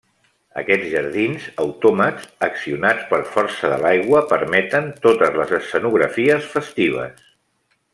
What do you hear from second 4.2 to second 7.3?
permeten totes les escenografies festives.